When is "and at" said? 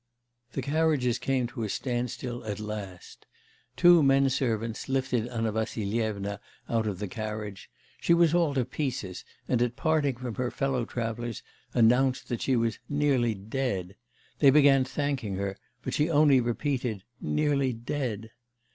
9.47-9.75